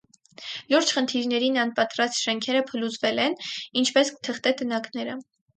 Լուրջ 0.73 0.93
խնդիրներին 0.97 1.59
անպատրաստ 1.65 2.17
շենքերը 2.21 2.65
փլուզվել 2.71 3.21
են, 3.27 3.39
ինչպես 3.83 4.15
թղթե 4.29 4.57
տնակները։ 4.65 5.21